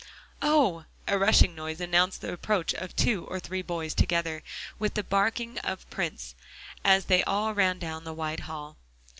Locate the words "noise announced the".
1.53-2.33